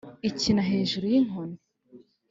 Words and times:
Ikina 0.29 0.61
hejuru 0.69 1.05
y’inkoni, 1.11 1.55